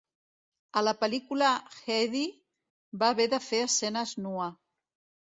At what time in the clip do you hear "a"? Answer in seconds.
0.79-0.81